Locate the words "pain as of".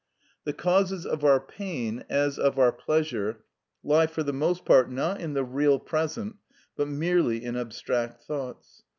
1.39-2.57